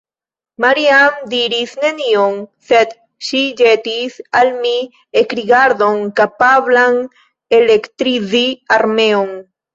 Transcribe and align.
Maria-Ann 0.63 1.25
diris 1.33 1.73
nenion; 1.83 2.39
sed 2.69 2.95
ŝi 3.27 3.41
ĵetis 3.59 4.17
al 4.41 4.51
mi 4.65 4.73
ekrigardon, 5.23 6.03
kapablan 6.23 6.99
elektrizi 7.61 8.45
armeon. 8.81 9.33